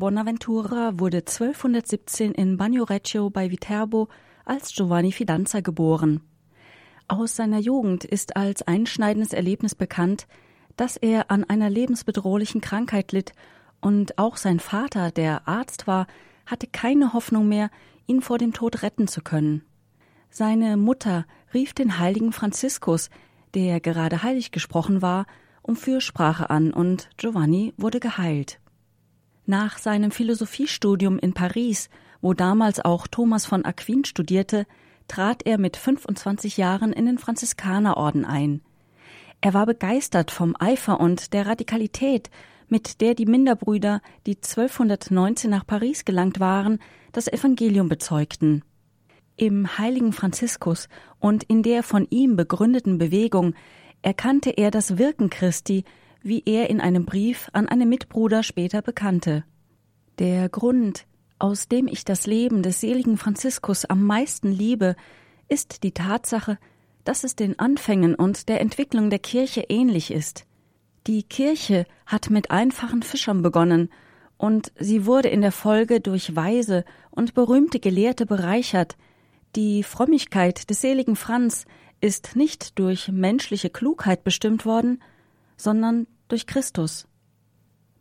Bonaventura 0.00 0.98
wurde 0.98 1.18
1217 1.18 2.32
in 2.32 2.56
Bagnoregio 2.56 3.28
bei 3.28 3.50
Viterbo 3.50 4.08
als 4.46 4.72
Giovanni 4.74 5.12
Fidanza 5.12 5.60
geboren. 5.60 6.22
Aus 7.06 7.36
seiner 7.36 7.58
Jugend 7.58 8.06
ist 8.06 8.34
als 8.34 8.62
einschneidendes 8.62 9.34
Erlebnis 9.34 9.74
bekannt, 9.74 10.26
dass 10.78 10.96
er 10.96 11.30
an 11.30 11.44
einer 11.44 11.68
lebensbedrohlichen 11.68 12.62
Krankheit 12.62 13.12
litt 13.12 13.34
und 13.82 14.16
auch 14.16 14.38
sein 14.38 14.58
Vater, 14.58 15.10
der 15.10 15.46
Arzt 15.46 15.86
war, 15.86 16.06
hatte 16.46 16.66
keine 16.66 17.12
Hoffnung 17.12 17.46
mehr, 17.46 17.70
ihn 18.06 18.22
vor 18.22 18.38
dem 18.38 18.54
Tod 18.54 18.82
retten 18.82 19.06
zu 19.06 19.20
können. 19.20 19.66
Seine 20.30 20.78
Mutter 20.78 21.26
rief 21.52 21.74
den 21.74 21.98
heiligen 21.98 22.32
Franziskus, 22.32 23.10
der 23.52 23.80
gerade 23.80 24.22
heilig 24.22 24.50
gesprochen 24.50 25.02
war, 25.02 25.26
um 25.60 25.76
Fürsprache 25.76 26.48
an 26.48 26.72
und 26.72 27.10
Giovanni 27.18 27.74
wurde 27.76 28.00
geheilt. 28.00 28.60
Nach 29.50 29.78
seinem 29.78 30.12
Philosophiestudium 30.12 31.18
in 31.18 31.32
Paris, 31.32 31.90
wo 32.20 32.34
damals 32.34 32.78
auch 32.78 33.08
Thomas 33.08 33.46
von 33.46 33.64
Aquin 33.64 34.04
studierte, 34.04 34.64
trat 35.08 35.44
er 35.44 35.58
mit 35.58 35.76
25 35.76 36.56
Jahren 36.56 36.92
in 36.92 37.04
den 37.04 37.18
Franziskanerorden 37.18 38.24
ein. 38.24 38.60
Er 39.40 39.52
war 39.52 39.66
begeistert 39.66 40.30
vom 40.30 40.54
Eifer 40.56 41.00
und 41.00 41.32
der 41.32 41.46
Radikalität, 41.46 42.30
mit 42.68 43.00
der 43.00 43.16
die 43.16 43.26
Minderbrüder, 43.26 44.02
die 44.24 44.36
1219 44.36 45.50
nach 45.50 45.66
Paris 45.66 46.04
gelangt 46.04 46.38
waren, 46.38 46.78
das 47.10 47.26
Evangelium 47.26 47.88
bezeugten. 47.88 48.62
Im 49.34 49.78
heiligen 49.78 50.12
Franziskus 50.12 50.88
und 51.18 51.42
in 51.42 51.64
der 51.64 51.82
von 51.82 52.06
ihm 52.10 52.36
begründeten 52.36 52.98
Bewegung 52.98 53.54
erkannte 54.00 54.50
er 54.50 54.70
das 54.70 54.96
Wirken 54.96 55.28
Christi, 55.28 55.82
wie 56.22 56.42
er 56.44 56.70
in 56.70 56.80
einem 56.80 57.04
Brief 57.04 57.48
an 57.52 57.68
einen 57.68 57.88
Mitbruder 57.88 58.42
später 58.42 58.82
bekannte. 58.82 59.44
Der 60.18 60.48
Grund, 60.48 61.06
aus 61.38 61.68
dem 61.68 61.86
ich 61.86 62.04
das 62.04 62.26
Leben 62.26 62.62
des 62.62 62.80
seligen 62.80 63.16
Franziskus 63.16 63.84
am 63.84 64.04
meisten 64.04 64.52
liebe, 64.52 64.96
ist 65.48 65.82
die 65.82 65.92
Tatsache, 65.92 66.58
dass 67.04 67.24
es 67.24 67.34
den 67.34 67.58
Anfängen 67.58 68.14
und 68.14 68.48
der 68.48 68.60
Entwicklung 68.60 69.10
der 69.10 69.18
Kirche 69.18 69.64
ähnlich 69.68 70.10
ist. 70.10 70.44
Die 71.06 71.22
Kirche 71.22 71.86
hat 72.06 72.30
mit 72.30 72.50
einfachen 72.50 73.02
Fischern 73.02 73.42
begonnen, 73.42 73.88
und 74.36 74.72
sie 74.78 75.04
wurde 75.04 75.28
in 75.28 75.42
der 75.42 75.52
Folge 75.52 76.00
durch 76.00 76.34
weise 76.34 76.84
und 77.10 77.34
berühmte 77.34 77.78
Gelehrte 77.78 78.24
bereichert. 78.24 78.96
Die 79.54 79.82
Frömmigkeit 79.82 80.70
des 80.70 80.80
seligen 80.80 81.14
Franz 81.14 81.66
ist 82.00 82.36
nicht 82.36 82.78
durch 82.78 83.08
menschliche 83.08 83.68
Klugheit 83.68 84.24
bestimmt 84.24 84.64
worden, 84.64 85.02
sondern 85.62 86.06
durch 86.28 86.46
Christus. 86.46 87.06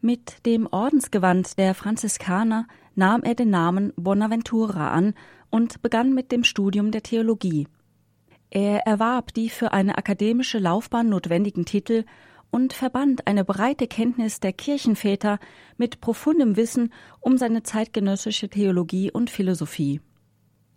Mit 0.01 0.45
dem 0.45 0.67
Ordensgewand 0.67 1.57
der 1.57 1.75
Franziskaner 1.75 2.67
nahm 2.95 3.23
er 3.23 3.35
den 3.35 3.49
Namen 3.49 3.91
Bonaventura 3.97 4.91
an 4.91 5.13
und 5.49 5.81
begann 5.81 6.13
mit 6.13 6.31
dem 6.31 6.43
Studium 6.43 6.91
der 6.91 7.03
Theologie. 7.03 7.67
Er 8.49 8.87
erwarb 8.87 9.33
die 9.33 9.49
für 9.49 9.73
eine 9.73 9.97
akademische 9.97 10.57
Laufbahn 10.57 11.09
notwendigen 11.09 11.65
Titel 11.65 12.05
und 12.49 12.73
verband 12.73 13.27
eine 13.27 13.45
breite 13.45 13.87
Kenntnis 13.87 14.39
der 14.39 14.53
Kirchenväter 14.53 15.39
mit 15.77 16.01
profundem 16.01 16.55
Wissen 16.55 16.93
um 17.19 17.37
seine 17.37 17.63
zeitgenössische 17.63 18.49
Theologie 18.49 19.11
und 19.11 19.29
Philosophie. 19.29 20.01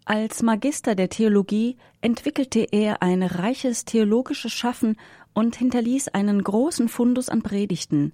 Als 0.04 0.42
Magister 0.42 0.96
der 0.96 1.08
Theologie 1.08 1.76
entwickelte 2.00 2.66
er 2.72 3.02
ein 3.02 3.22
reiches 3.22 3.84
theologisches 3.84 4.52
Schaffen 4.52 4.96
und 5.32 5.56
hinterließ 5.56 6.08
einen 6.08 6.42
großen 6.42 6.88
Fundus 6.88 7.28
an 7.28 7.42
Predigten. 7.42 8.12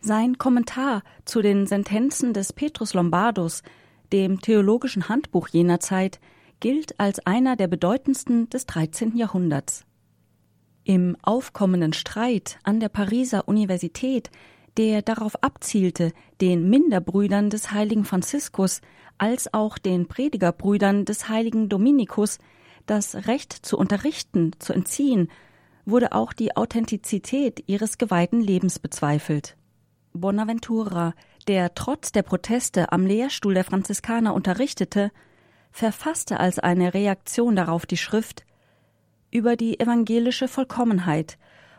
Sein 0.00 0.36
Kommentar 0.36 1.02
zu 1.24 1.40
den 1.40 1.66
Sentenzen 1.66 2.34
des 2.34 2.52
Petrus 2.52 2.92
Lombardus, 2.92 3.62
dem 4.12 4.40
theologischen 4.42 5.08
Handbuch 5.08 5.48
jener 5.48 5.80
Zeit, 5.80 6.20
gilt 6.60 7.00
als 7.00 7.26
einer 7.26 7.56
der 7.56 7.68
bedeutendsten 7.68 8.50
des 8.50 8.66
13. 8.66 9.16
Jahrhunderts. 9.16 9.84
Im 10.84 11.16
aufkommenden 11.22 11.94
Streit 11.94 12.58
an 12.62 12.78
der 12.78 12.90
Pariser 12.90 13.48
Universität, 13.48 14.30
der 14.76 15.02
darauf 15.02 15.42
abzielte, 15.42 16.12
den 16.40 16.68
Minderbrüdern 16.68 17.50
des 17.50 17.72
heiligen 17.72 18.04
Franziskus 18.04 18.80
als 19.18 19.52
auch 19.54 19.78
den 19.78 20.06
Predigerbrüdern 20.06 21.04
des 21.04 21.28
heiligen 21.28 21.68
Dominikus 21.68 22.38
das 22.84 23.26
Recht 23.26 23.52
zu 23.52 23.78
unterrichten 23.78 24.52
zu 24.58 24.72
entziehen, 24.72 25.28
wurde 25.84 26.12
auch 26.12 26.32
die 26.32 26.56
Authentizität 26.56 27.64
ihres 27.66 27.98
geweihten 27.98 28.40
Lebens 28.40 28.78
bezweifelt. 28.78 29.56
Bonaventura, 30.12 31.14
der 31.48 31.74
trotz 31.74 32.12
der 32.12 32.22
Proteste 32.22 32.92
am 32.92 33.06
Lehrstuhl 33.06 33.54
der 33.54 33.64
Franziskaner 33.64 34.34
unterrichtete, 34.34 35.10
verfasste 35.70 36.40
als 36.40 36.58
eine 36.58 36.94
Reaktion 36.94 37.54
darauf 37.54 37.86
die 37.86 37.96
Schrift 37.96 38.44
über 39.30 39.56
die 39.56 39.78
evangelische 39.78 40.48
Vollkommenheit 40.48 41.38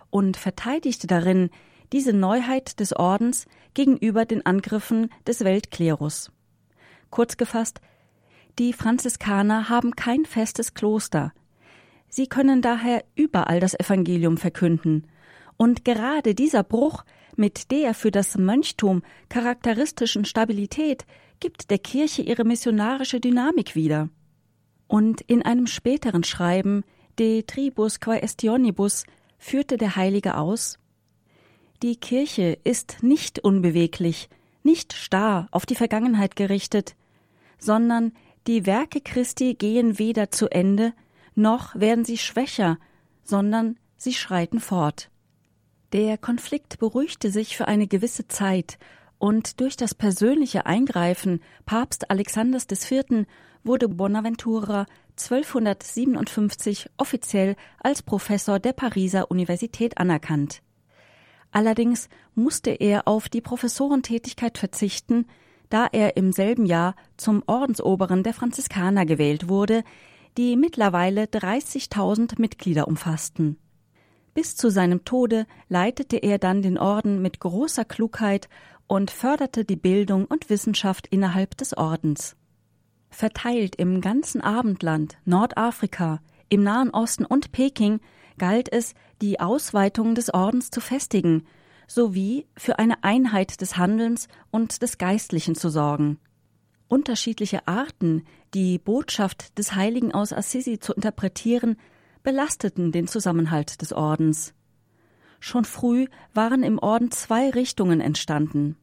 und 0.09 0.37
verteidigte 0.37 1.07
darin 1.07 1.49
diese 1.93 2.13
Neuheit 2.13 2.79
des 2.79 2.93
Ordens 2.93 3.45
gegenüber 3.73 4.25
den 4.25 4.45
Angriffen 4.45 5.09
des 5.25 5.43
Weltklerus. 5.43 6.31
Kurz 7.09 7.37
gefasst, 7.37 7.79
die 8.59 8.73
Franziskaner 8.73 9.69
haben 9.69 9.95
kein 9.95 10.25
festes 10.25 10.73
Kloster. 10.73 11.31
Sie 12.09 12.27
können 12.27 12.61
daher 12.61 13.03
überall 13.15 13.59
das 13.59 13.79
Evangelium 13.79 14.37
verkünden. 14.37 15.07
Und 15.57 15.85
gerade 15.85 16.33
dieser 16.33 16.63
Bruch 16.63 17.03
mit 17.35 17.71
der 17.71 17.93
für 17.93 18.11
das 18.11 18.37
Mönchtum 18.37 19.03
charakteristischen 19.29 20.25
Stabilität 20.25 21.05
gibt 21.39 21.69
der 21.69 21.77
Kirche 21.77 22.23
ihre 22.23 22.43
missionarische 22.43 23.19
Dynamik 23.19 23.75
wieder. 23.75 24.09
Und 24.87 25.21
in 25.21 25.43
einem 25.43 25.67
späteren 25.67 26.23
Schreiben 26.23 26.83
De 27.19 27.43
Tribus 27.43 27.99
Quaestionibus 27.99 29.05
führte 29.37 29.77
der 29.77 29.95
Heilige 29.95 30.37
aus 30.37 30.79
Die 31.83 31.95
Kirche 31.95 32.57
ist 32.63 33.03
nicht 33.03 33.37
unbeweglich, 33.39 34.29
nicht 34.63 34.93
starr 34.93 35.47
auf 35.51 35.67
die 35.67 35.75
Vergangenheit 35.75 36.35
gerichtet, 36.35 36.95
sondern 37.59 38.13
die 38.47 38.65
Werke 38.65 38.99
Christi 38.99 39.53
gehen 39.53 39.99
weder 39.99 40.31
zu 40.31 40.49
Ende, 40.49 40.93
noch 41.35 41.75
werden 41.75 42.03
sie 42.03 42.17
schwächer, 42.17 42.79
sondern 43.23 43.77
sie 43.95 44.13
schreiten 44.13 44.59
fort. 44.59 45.11
Der 45.93 46.17
Konflikt 46.17 46.79
beruhigte 46.79 47.29
sich 47.29 47.55
für 47.55 47.67
eine 47.67 47.87
gewisse 47.87 48.27
Zeit, 48.27 48.79
und 49.19 49.59
durch 49.59 49.75
das 49.77 49.93
persönliche 49.95 50.65
Eingreifen 50.65 51.41
Papst 51.65 52.09
Alexanders 52.09 52.67
IV. 52.69 53.25
wurde 53.63 53.87
Bonaventura 53.87 54.85
1257 55.11 56.89
offiziell 56.97 57.55
als 57.79 58.01
Professor 58.01 58.59
der 58.59 58.73
Pariser 58.73 59.31
Universität 59.31 59.97
anerkannt. 59.97 60.61
Allerdings 61.57 62.07
musste 62.35 62.69
er 62.69 63.07
auf 63.07 63.29
die 63.29 63.41
Professorentätigkeit 63.41 64.59
verzichten, 64.59 65.25
da 65.71 65.87
er 65.91 66.15
im 66.15 66.31
selben 66.31 66.67
Jahr 66.67 66.95
zum 67.17 67.41
Ordensoberen 67.47 68.21
der 68.21 68.35
Franziskaner 68.35 69.07
gewählt 69.07 69.49
wurde, 69.49 69.83
die 70.37 70.55
mittlerweile 70.55 71.23
30.000 71.23 72.39
Mitglieder 72.39 72.87
umfassten. 72.87 73.57
Bis 74.35 74.55
zu 74.55 74.69
seinem 74.69 75.03
Tode 75.03 75.47
leitete 75.67 76.17
er 76.17 76.37
dann 76.37 76.61
den 76.61 76.77
Orden 76.77 77.23
mit 77.23 77.39
großer 77.39 77.85
Klugheit 77.85 78.49
und 78.85 79.09
förderte 79.09 79.65
die 79.65 79.77
Bildung 79.77 80.25
und 80.25 80.51
Wissenschaft 80.51 81.07
innerhalb 81.07 81.57
des 81.57 81.75
Ordens. 81.75 82.35
Verteilt 83.09 83.77
im 83.77 83.99
ganzen 84.01 84.41
Abendland, 84.41 85.17
Nordafrika, 85.25 86.19
im 86.49 86.61
Nahen 86.61 86.91
Osten 86.91 87.25
und 87.25 87.51
Peking 87.51 87.99
galt 88.37 88.71
es, 88.71 88.93
die 89.21 89.39
Ausweitung 89.39 90.15
des 90.15 90.33
Ordens 90.33 90.69
zu 90.69 90.81
festigen, 90.81 91.45
sowie 91.87 92.45
für 92.55 92.79
eine 92.79 93.03
Einheit 93.03 93.61
des 93.61 93.77
Handelns 93.77 94.27
und 94.51 94.81
des 94.81 94.97
Geistlichen 94.97 95.55
zu 95.55 95.69
sorgen. 95.69 96.19
Unterschiedliche 96.87 97.67
Arten, 97.67 98.23
die 98.53 98.77
Botschaft 98.77 99.57
des 99.57 99.75
Heiligen 99.75 100.13
aus 100.13 100.31
Assisi 100.31 100.79
zu 100.79 100.93
interpretieren, 100.93 101.77
belasteten 102.23 102.91
den 102.91 103.07
Zusammenhalt 103.07 103.81
des 103.81 103.93
Ordens. 103.93 104.53
Schon 105.39 105.65
früh 105.65 106.07
waren 106.33 106.63
im 106.63 106.79
Orden 106.79 107.11
zwei 107.11 107.49
Richtungen 107.49 108.01
entstanden. 108.01 108.77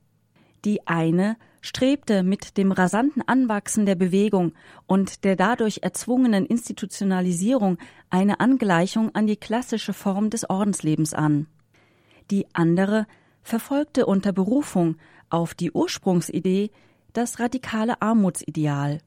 Die 0.64 0.86
eine 0.86 1.36
strebte 1.64 2.22
mit 2.22 2.58
dem 2.58 2.72
rasanten 2.72 3.22
Anwachsen 3.26 3.86
der 3.86 3.94
Bewegung 3.94 4.52
und 4.86 5.24
der 5.24 5.34
dadurch 5.34 5.78
erzwungenen 5.80 6.44
Institutionalisierung 6.44 7.78
eine 8.10 8.38
Angleichung 8.38 9.14
an 9.14 9.26
die 9.26 9.38
klassische 9.38 9.94
Form 9.94 10.28
des 10.28 10.48
Ordenslebens 10.50 11.14
an. 11.14 11.46
Die 12.30 12.46
andere 12.52 13.06
verfolgte 13.42 14.04
unter 14.04 14.32
Berufung 14.32 14.96
auf 15.30 15.54
die 15.54 15.72
Ursprungsidee 15.72 16.70
das 17.14 17.40
radikale 17.40 18.02
Armutsideal. 18.02 18.98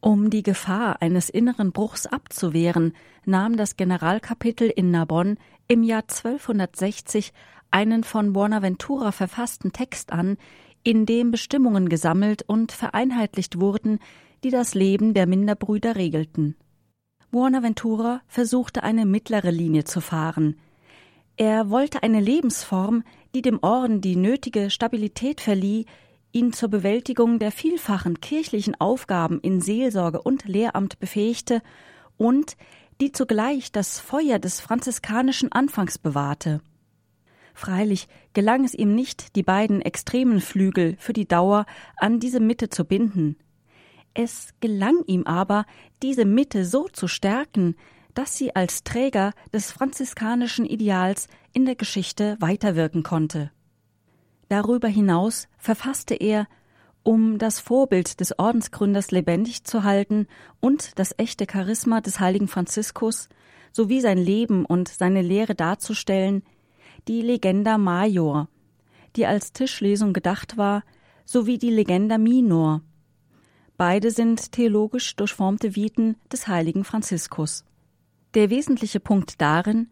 Um 0.00 0.28
die 0.28 0.42
Gefahr 0.42 1.00
eines 1.00 1.30
inneren 1.30 1.70
Bruchs 1.70 2.06
abzuwehren, 2.06 2.94
nahm 3.24 3.56
das 3.56 3.76
Generalkapitel 3.76 4.68
in 4.68 4.90
Narbonne 4.90 5.36
im 5.68 5.84
Jahr 5.84 6.02
1260 6.02 7.32
einen 7.70 8.02
von 8.02 8.32
Bonaventura 8.32 9.12
verfassten 9.12 9.72
Text 9.72 10.12
an, 10.12 10.36
in 10.86 11.04
dem 11.04 11.32
Bestimmungen 11.32 11.88
gesammelt 11.88 12.44
und 12.46 12.70
vereinheitlicht 12.70 13.60
wurden, 13.60 13.98
die 14.44 14.50
das 14.50 14.74
Leben 14.74 15.14
der 15.14 15.26
Minderbrüder 15.26 15.96
regelten. 15.96 16.54
Buonaventura 17.32 18.20
versuchte 18.28 18.84
eine 18.84 19.04
mittlere 19.04 19.50
Linie 19.50 19.82
zu 19.82 20.00
fahren. 20.00 20.56
Er 21.36 21.70
wollte 21.70 22.04
eine 22.04 22.20
Lebensform, 22.20 23.02
die 23.34 23.42
dem 23.42 23.58
Orden 23.62 24.00
die 24.00 24.14
nötige 24.14 24.70
Stabilität 24.70 25.40
verlieh, 25.40 25.86
ihn 26.30 26.52
zur 26.52 26.68
Bewältigung 26.68 27.40
der 27.40 27.50
vielfachen 27.50 28.20
kirchlichen 28.20 28.80
Aufgaben 28.80 29.40
in 29.40 29.60
Seelsorge 29.60 30.22
und 30.22 30.44
Lehramt 30.44 31.00
befähigte 31.00 31.62
und 32.16 32.56
die 33.00 33.10
zugleich 33.10 33.72
das 33.72 33.98
Feuer 33.98 34.38
des 34.38 34.60
franziskanischen 34.60 35.50
Anfangs 35.50 35.98
bewahrte. 35.98 36.60
Freilich 37.56 38.06
gelang 38.34 38.66
es 38.66 38.74
ihm 38.74 38.94
nicht, 38.94 39.34
die 39.34 39.42
beiden 39.42 39.80
extremen 39.80 40.42
Flügel 40.42 40.94
für 40.98 41.14
die 41.14 41.26
Dauer 41.26 41.64
an 41.96 42.20
diese 42.20 42.38
Mitte 42.38 42.68
zu 42.68 42.84
binden. 42.84 43.38
Es 44.12 44.50
gelang 44.60 45.02
ihm 45.06 45.24
aber, 45.24 45.64
diese 46.02 46.26
Mitte 46.26 46.66
so 46.66 46.86
zu 46.88 47.08
stärken, 47.08 47.74
dass 48.12 48.36
sie 48.36 48.54
als 48.54 48.84
Träger 48.84 49.32
des 49.54 49.72
franziskanischen 49.72 50.66
Ideals 50.66 51.28
in 51.54 51.64
der 51.64 51.76
Geschichte 51.76 52.36
weiterwirken 52.40 53.02
konnte. 53.02 53.50
Darüber 54.50 54.88
hinaus 54.88 55.48
verfasste 55.56 56.14
er, 56.14 56.48
um 57.04 57.38
das 57.38 57.58
Vorbild 57.58 58.20
des 58.20 58.38
Ordensgründers 58.38 59.12
lebendig 59.12 59.64
zu 59.64 59.82
halten 59.82 60.26
und 60.60 60.98
das 60.98 61.14
echte 61.16 61.46
Charisma 61.50 62.02
des 62.02 62.20
heiligen 62.20 62.48
Franziskus 62.48 63.30
sowie 63.72 64.02
sein 64.02 64.18
Leben 64.18 64.66
und 64.66 64.88
seine 64.88 65.22
Lehre 65.22 65.54
darzustellen, 65.54 66.42
die 67.08 67.22
Legenda 67.22 67.78
Major, 67.78 68.48
die 69.14 69.26
als 69.26 69.52
Tischlesung 69.52 70.12
gedacht 70.12 70.56
war, 70.56 70.82
sowie 71.24 71.58
die 71.58 71.70
Legenda 71.70 72.18
Minor. 72.18 72.82
Beide 73.76 74.10
sind 74.10 74.52
theologisch 74.52 75.16
durchformte 75.16 75.76
Viten 75.76 76.16
des 76.32 76.48
heiligen 76.48 76.84
Franziskus. 76.84 77.64
Der 78.34 78.50
wesentliche 78.50 79.00
Punkt 79.00 79.40
darin, 79.40 79.88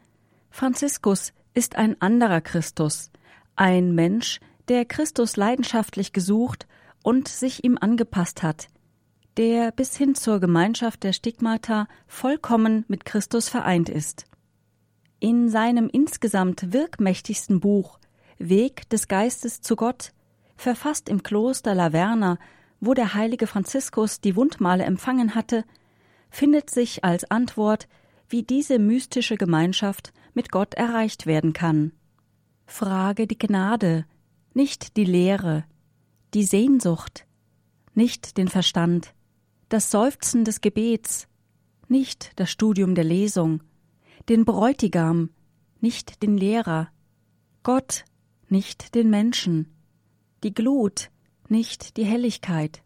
Franziskus 0.50 1.32
ist 1.55 1.76
ein 1.76 2.00
anderer 2.00 2.40
Christus, 2.40 3.11
ein 3.56 3.94
Mensch, 3.94 4.40
der 4.69 4.84
Christus 4.84 5.37
leidenschaftlich 5.37 6.12
gesucht 6.12 6.67
und 7.02 7.28
sich 7.28 7.64
ihm 7.64 7.76
angepasst 7.81 8.43
hat, 8.43 8.69
der 9.37 9.72
bis 9.72 9.96
hin 9.96 10.14
zur 10.14 10.40
Gemeinschaft 10.40 11.02
der 11.02 11.12
Stigmata 11.12 11.87
vollkommen 12.06 12.84
mit 12.88 13.05
Christus 13.05 13.49
vereint 13.49 13.88
ist. 13.88 14.26
In 15.24 15.48
seinem 15.48 15.88
insgesamt 15.90 16.74
wirkmächtigsten 16.74 17.58
Buch 17.58 17.98
Weg 18.36 18.86
des 18.90 19.08
Geistes 19.08 19.62
zu 19.62 19.74
Gott, 19.74 20.12
verfasst 20.54 21.08
im 21.08 21.22
Kloster 21.22 21.74
Laverna, 21.74 22.36
wo 22.78 22.92
der 22.92 23.14
heilige 23.14 23.46
Franziskus 23.46 24.20
die 24.20 24.36
Wundmale 24.36 24.84
empfangen 24.84 25.34
hatte, 25.34 25.64
findet 26.28 26.68
sich 26.68 27.04
als 27.04 27.24
Antwort, 27.30 27.88
wie 28.28 28.42
diese 28.42 28.78
mystische 28.78 29.38
Gemeinschaft 29.38 30.12
mit 30.34 30.50
Gott 30.52 30.74
erreicht 30.74 31.24
werden 31.24 31.54
kann. 31.54 31.92
Frage 32.66 33.26
die 33.26 33.38
Gnade, 33.38 34.04
nicht 34.52 34.98
die 34.98 35.06
Lehre, 35.06 35.64
die 36.34 36.44
Sehnsucht, 36.44 37.24
nicht 37.94 38.36
den 38.36 38.48
Verstand, 38.48 39.14
das 39.70 39.90
Seufzen 39.90 40.44
des 40.44 40.60
Gebets, 40.60 41.28
nicht 41.88 42.32
das 42.36 42.50
Studium 42.50 42.94
der 42.94 43.04
Lesung, 43.04 43.62
den 44.28 44.44
Bräutigam, 44.44 45.31
nicht 45.81 46.22
den 46.22 46.37
Lehrer, 46.37 46.88
Gott, 47.62 48.05
nicht 48.49 48.94
den 48.94 49.11
Menschen, 49.11 49.75
die 50.43 50.55
Glut, 50.55 51.11
nicht 51.49 51.96
die 51.96 52.05
Helligkeit, 52.05 52.82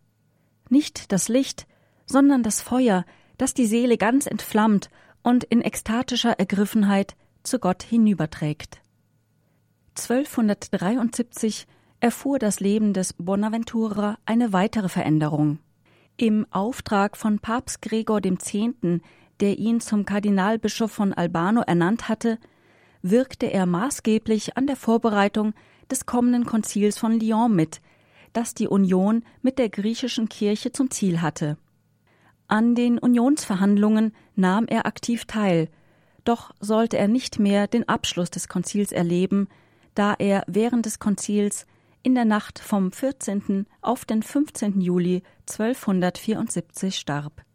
nicht 0.68 1.12
das 1.12 1.28
Licht, 1.28 1.66
sondern 2.06 2.42
das 2.42 2.60
Feuer, 2.60 3.04
das 3.36 3.54
die 3.54 3.66
Seele 3.66 3.96
ganz 3.98 4.26
entflammt 4.26 4.90
und 5.22 5.44
in 5.44 5.60
ekstatischer 5.60 6.38
Ergriffenheit 6.38 7.16
zu 7.42 7.58
Gott 7.58 7.82
hinüberträgt. 7.82 8.80
1273 9.96 11.66
erfuhr 12.00 12.38
das 12.38 12.60
Leben 12.60 12.92
des 12.92 13.14
Bonaventura 13.14 14.18
eine 14.24 14.52
weitere 14.52 14.88
Veränderung. 14.88 15.58
Im 16.16 16.46
Auftrag 16.50 17.16
von 17.16 17.38
Papst 17.38 17.82
Gregor 17.82 18.24
X., 18.24 18.52
der 19.40 19.58
ihn 19.58 19.80
zum 19.80 20.04
Kardinalbischof 20.04 20.90
von 20.90 21.12
Albano 21.12 21.60
ernannt 21.62 22.08
hatte, 22.08 22.38
wirkte 23.02 23.46
er 23.46 23.66
maßgeblich 23.66 24.56
an 24.56 24.66
der 24.66 24.76
Vorbereitung 24.76 25.54
des 25.90 26.06
kommenden 26.06 26.44
Konzils 26.44 26.98
von 26.98 27.18
Lyon 27.18 27.54
mit, 27.54 27.80
das 28.32 28.54
die 28.54 28.68
Union 28.68 29.24
mit 29.42 29.58
der 29.58 29.68
griechischen 29.68 30.28
Kirche 30.28 30.72
zum 30.72 30.90
Ziel 30.90 31.22
hatte. 31.22 31.56
An 32.46 32.74
den 32.74 32.98
Unionsverhandlungen 32.98 34.12
nahm 34.34 34.66
er 34.66 34.86
aktiv 34.86 35.26
teil, 35.26 35.68
doch 36.24 36.52
sollte 36.60 36.98
er 36.98 37.08
nicht 37.08 37.38
mehr 37.38 37.66
den 37.66 37.88
Abschluss 37.88 38.30
des 38.30 38.48
Konzils 38.48 38.92
erleben, 38.92 39.48
da 39.94 40.14
er 40.18 40.44
während 40.46 40.86
des 40.86 40.98
Konzils 40.98 41.66
in 42.02 42.14
der 42.14 42.24
Nacht 42.24 42.58
vom 42.58 42.92
14. 42.92 43.66
auf 43.80 44.04
den 44.04 44.22
15. 44.22 44.80
Juli 44.80 45.22
1274 45.48 46.96
starb. 46.96 47.47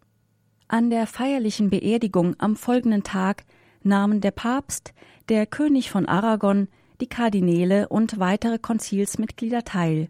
An 0.68 0.90
der 0.90 1.08
feierlichen 1.08 1.70
Beerdigung 1.70 2.36
am 2.40 2.56
folgenden 2.56 3.04
Tag 3.04 3.44
nahmen 3.84 4.22
der 4.22 4.32
Papst, 4.32 4.94
der 5.30 5.46
König 5.46 5.90
von 5.90 6.06
Aragon, 6.06 6.68
die 7.02 7.08
Kardinäle 7.08 7.90
und 7.90 8.20
weitere 8.20 8.58
Konzilsmitglieder 8.60 9.64
teil. 9.64 10.10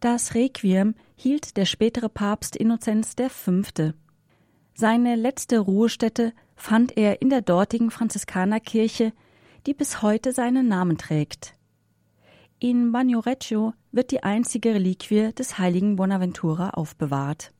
Das 0.00 0.34
Requiem 0.34 0.94
hielt 1.16 1.56
der 1.56 1.64
spätere 1.64 2.08
Papst 2.08 2.56
Innozenz 2.56 3.14
V. 3.28 3.62
Seine 4.74 5.16
letzte 5.16 5.58
Ruhestätte 5.58 6.32
fand 6.56 6.96
er 6.96 7.22
in 7.22 7.30
der 7.30 7.42
dortigen 7.42 7.90
Franziskanerkirche, 7.90 9.12
die 9.66 9.74
bis 9.74 10.02
heute 10.02 10.32
seinen 10.32 10.68
Namen 10.68 10.98
trägt. 10.98 11.54
In 12.58 12.92
Bagnoregio 12.92 13.72
wird 13.92 14.10
die 14.10 14.22
einzige 14.22 14.74
Reliquie 14.74 15.32
des 15.32 15.58
heiligen 15.58 15.96
Bonaventura 15.96 16.70
aufbewahrt. 16.70 17.52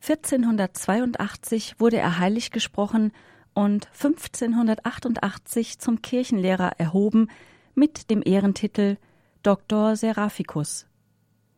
1482 0.00 1.76
wurde 1.78 1.98
er 1.98 2.18
heilig 2.18 2.50
gesprochen 2.50 3.12
und 3.54 3.86
1588 3.86 5.78
zum 5.78 6.02
Kirchenlehrer 6.02 6.72
erhoben 6.78 7.28
mit 7.74 8.10
dem 8.10 8.22
Ehrentitel 8.24 8.96
Dr. 9.42 9.96
Seraphicus. 9.96 10.86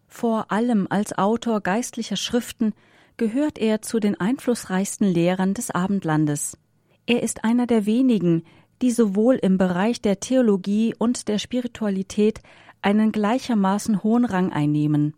Vor 0.06 0.50
allem 0.50 0.86
als 0.90 1.16
Autor 1.16 1.60
geistlicher 1.60 2.16
Schriften 2.16 2.72
gehört 3.16 3.58
er 3.58 3.82
zu 3.82 4.00
den 4.00 4.18
einflussreichsten 4.18 5.06
Lehrern 5.06 5.54
des 5.54 5.70
Abendlandes. 5.70 6.56
Er 7.06 7.22
ist 7.22 7.44
einer 7.44 7.66
der 7.66 7.86
wenigen, 7.86 8.44
die 8.82 8.90
sowohl 8.90 9.36
im 9.36 9.58
Bereich 9.58 10.00
der 10.00 10.20
Theologie 10.20 10.94
und 10.98 11.28
der 11.28 11.38
Spiritualität 11.38 12.40
einen 12.82 13.12
gleichermaßen 13.12 14.02
hohen 14.02 14.24
Rang 14.24 14.52
einnehmen. 14.52 15.14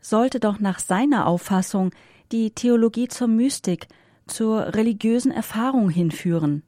Sollte 0.00 0.40
doch 0.40 0.60
nach 0.60 0.78
seiner 0.78 1.26
Auffassung 1.26 1.90
die 2.32 2.50
Theologie 2.50 3.08
zur 3.08 3.28
Mystik, 3.28 3.86
zur 4.26 4.74
religiösen 4.74 5.30
Erfahrung 5.30 5.90
hinführen. 5.90 6.62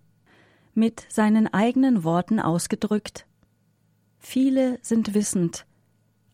Mit 0.75 1.07
seinen 1.09 1.53
eigenen 1.53 2.05
Worten 2.05 2.39
ausgedrückt 2.39 3.27
Viele 4.19 4.79
sind 4.81 5.15
wissend, 5.15 5.67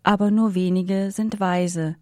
aber 0.05 0.31
nur 0.31 0.55
wenige 0.55 1.11
sind 1.11 1.41
weise. 1.41 1.97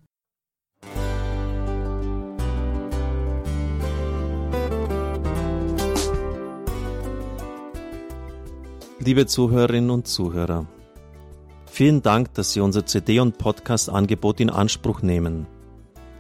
Liebe 9.01 9.25
Zuhörerinnen 9.25 9.91
und 9.91 10.07
Zuhörer, 10.07 10.67
vielen 11.65 12.03
Dank, 12.03 12.35
dass 12.35 12.53
Sie 12.53 12.61
unser 12.61 12.85
CD- 12.85 13.21
und 13.21 13.39
Podcast-Angebot 13.39 14.41
in 14.41 14.51
Anspruch 14.51 15.01
nehmen. 15.01 15.47